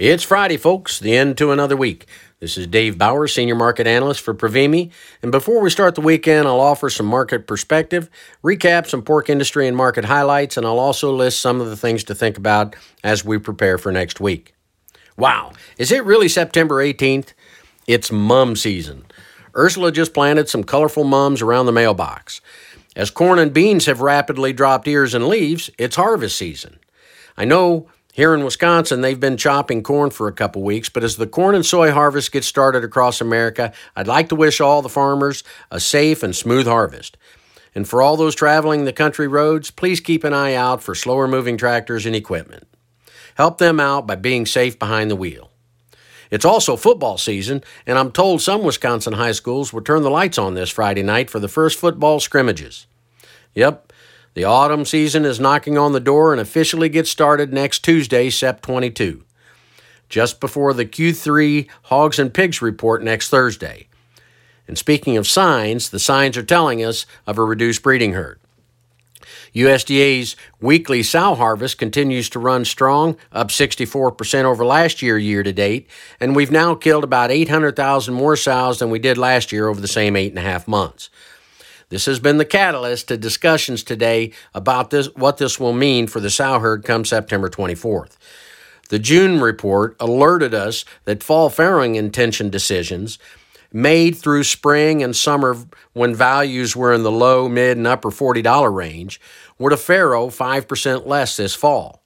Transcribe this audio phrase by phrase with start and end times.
[0.00, 2.06] It's Friday, folks, the end to another week.
[2.38, 4.90] This is Dave Bauer, Senior Market Analyst for Provimi.
[5.22, 8.08] And before we start the weekend, I'll offer some market perspective,
[8.42, 12.02] recap some pork industry and market highlights, and I'll also list some of the things
[12.04, 14.54] to think about as we prepare for next week.
[15.18, 17.34] Wow, is it really September 18th?
[17.86, 19.04] It's mum season.
[19.54, 22.40] Ursula just planted some colorful mums around the mailbox.
[22.96, 26.78] As corn and beans have rapidly dropped ears and leaves, it's harvest season.
[27.36, 31.16] I know here in Wisconsin, they've been chopping corn for a couple weeks, but as
[31.16, 34.88] the corn and soy harvest gets started across America, I'd like to wish all the
[34.88, 37.16] farmers a safe and smooth harvest.
[37.74, 41.28] And for all those traveling the country roads, please keep an eye out for slower
[41.28, 42.66] moving tractors and equipment.
[43.36, 45.50] Help them out by being safe behind the wheel.
[46.30, 50.38] It's also football season, and I'm told some Wisconsin high schools will turn the lights
[50.38, 52.86] on this Friday night for the first football scrimmages.
[53.54, 53.89] Yep,
[54.40, 58.62] the autumn season is knocking on the door and officially gets started next Tuesday, Sep
[58.62, 59.22] 22,
[60.08, 63.86] just before the Q3 Hogs and Pigs report next Thursday.
[64.66, 68.40] And speaking of signs, the signs are telling us of a reduced breeding herd.
[69.54, 75.52] USDA's weekly sow harvest continues to run strong, up 64% over last year year to
[75.52, 75.86] date,
[76.18, 79.86] and we've now killed about 800,000 more sows than we did last year over the
[79.86, 81.10] same eight and a half months.
[81.90, 86.20] This has been the catalyst to discussions today about this, what this will mean for
[86.20, 88.16] the sow herd come September 24th.
[88.90, 93.18] The June report alerted us that fall farrowing intention decisions
[93.72, 95.56] made through spring and summer
[95.92, 99.20] when values were in the low, mid, and upper $40 range
[99.58, 102.04] would have farrow 5% less this fall.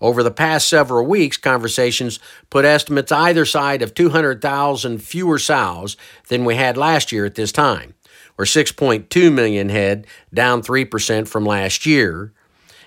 [0.00, 5.96] Over the past several weeks, conversations put estimates either side of 200,000 fewer sows
[6.28, 7.94] than we had last year at this time
[8.40, 12.32] or 6.2 million head, down 3% from last year.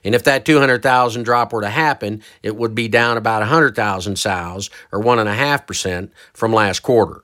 [0.04, 4.72] And if that 200,000 drop were to happen, it would be down about 100,000 sows,
[4.92, 7.24] or 1.5% from last quarter.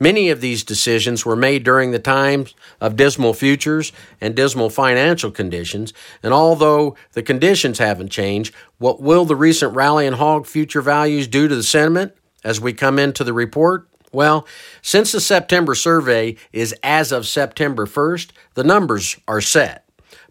[0.00, 5.30] Many of these decisions were made during the times of dismal futures and dismal financial
[5.30, 5.92] conditions,
[6.24, 11.28] and although the conditions haven't changed, what will the recent rally in hog future values
[11.28, 13.88] do to the sentiment as we come into the report?
[14.12, 14.46] Well,
[14.82, 19.84] since the September survey is as of September 1st, the numbers are set.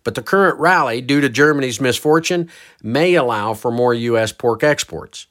[0.03, 2.49] But the current rally, due to Germany's misfortune,
[2.81, 4.31] may allow for more U.S.
[4.31, 5.27] pork exports.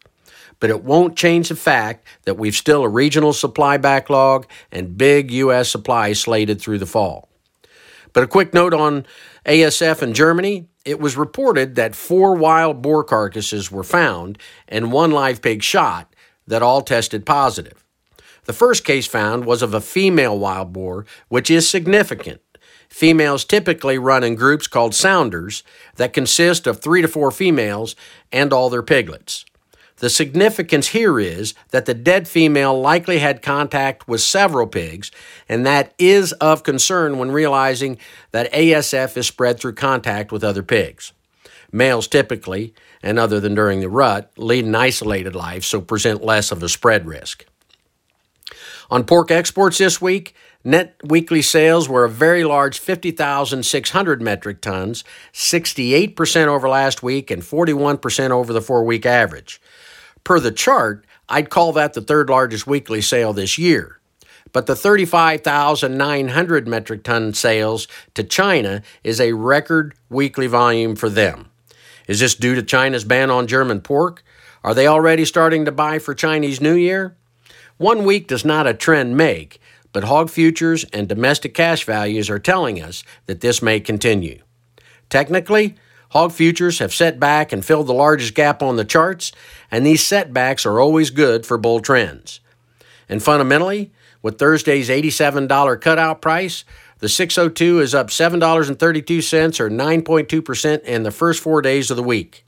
[0.61, 5.31] But it won't change the fact that we've still a regional supply backlog and big
[5.31, 5.69] U.S.
[5.69, 7.29] supply slated through the fall.
[8.13, 9.07] But a quick note on
[9.47, 10.69] ASF in Germany.
[10.85, 14.39] It was reported that four wild boar carcasses were found
[14.69, 16.15] and one live pig shot
[16.47, 17.84] that all tested positive.
[18.45, 22.41] The first case found was of a female wild boar, which is significant.
[22.89, 25.63] Females typically run in groups called sounders
[25.97, 27.97] that consist of three to four females
[28.31, 29.45] and all their piglets.
[29.99, 35.11] The significance here is that the dead female likely had contact with several pigs,
[35.49, 37.99] and that is of concern when realizing
[38.33, 41.13] that ASF is spread through contact with other pigs.
[41.73, 46.53] Males typically, and other than during the rut, lead an isolated life, so present less
[46.53, 47.47] of a spread risk.
[48.91, 55.05] On pork exports this week, net weekly sales were a very large 50,600 metric tons,
[55.33, 59.61] 68% over last week and 41% over the four week average.
[60.23, 64.01] Per the chart, I'd call that the third largest weekly sale this year.
[64.53, 71.51] But the 35,900 metric ton sales to China is a record weekly volume for them.
[72.07, 74.23] Is this due to China's ban on German pork?
[74.63, 77.17] Are they already starting to buy for Chinese New Year?
[77.79, 79.61] One week does not a trend make,
[79.93, 84.41] but hog futures and domestic cash values are telling us that this may continue.
[85.11, 85.75] Technically,
[86.11, 89.33] hog futures have set back and filled the largest gap on the charts,
[89.73, 92.39] and these setbacks are always good for bull trends.
[93.09, 93.93] And fundamentally,
[94.23, 96.65] with Thursday's $87 cutout price,
[97.01, 102.47] the 602 is up $7.32 or 9.2% in the first four days of the week.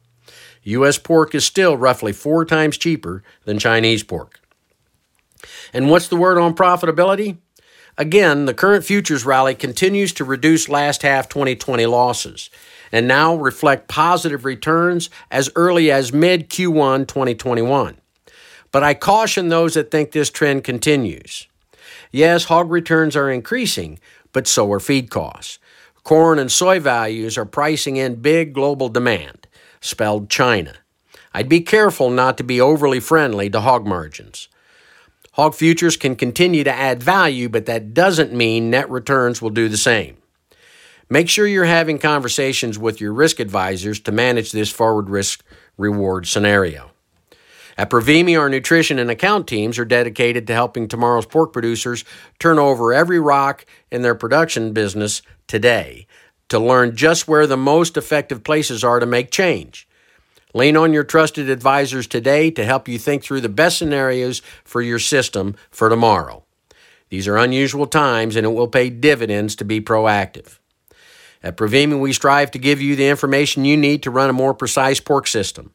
[0.63, 0.99] U.S.
[0.99, 4.41] pork is still roughly four times cheaper than Chinese pork.
[5.73, 7.39] And what's the word on profitability?
[7.99, 12.51] Again, the current futures rally continues to reduce last half 2020 losses
[12.93, 17.97] and now reflect positive returns as early as mid Q1 2021.
[18.71, 21.47] But I caution those that think this trend continues.
[22.13, 23.99] Yes, hog returns are increasing,
[24.33, 25.59] but so are feed costs.
[26.05, 29.47] Corn and soy values are pricing in big global demand,
[29.81, 30.75] spelled China.
[31.35, 34.49] I'd be careful not to be overly friendly to hog margins.
[35.33, 39.69] Hog futures can continue to add value, but that doesn't mean net returns will do
[39.69, 40.17] the same.
[41.09, 45.45] Make sure you're having conversations with your risk advisors to manage this forward risk
[45.77, 46.91] reward scenario.
[47.79, 52.05] At Provimi, our nutrition and account teams are dedicated to helping tomorrow's pork producers
[52.39, 56.07] turn over every rock in their production business today
[56.49, 59.87] to learn just where the most effective places are to make change.
[60.57, 64.81] Lean on your trusted advisors today to help you think through the best scenarios for
[64.81, 66.45] your system for tomorrow.
[67.11, 70.59] These are unusual times and it will pay dividends to be proactive.
[71.43, 74.55] At Provimi, we strive to give you the information you need to run a more
[74.55, 75.73] precise pork system.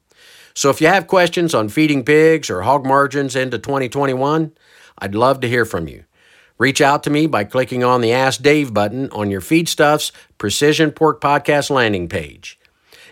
[0.56, 4.52] So if you have questions on feeding pigs or hog margins into 2021,
[4.98, 6.06] I'd love to hear from you.
[6.58, 10.90] Reach out to me by clicking on the Ask Dave button on your Feedstuffs Precision
[10.90, 12.58] Pork Podcast landing page.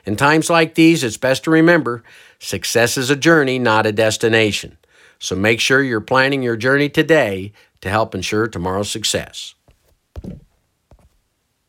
[0.10, 2.02] In times like these, it's best to remember
[2.40, 4.76] success is a journey, not a destination.
[5.20, 9.54] So make sure you're planning your journey today to help ensure tomorrow's success.